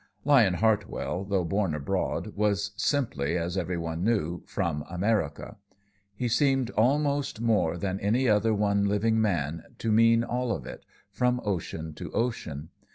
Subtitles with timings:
[0.25, 5.57] Lyon Hartwell, though born abroad, was simply, as every one knew, "from America."
[6.15, 10.85] He seemed, almost more than any other one living man, to mean all of it
[11.11, 12.69] from ocean to ocean.